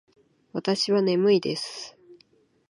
[0.51, 1.95] わたしはねむいです。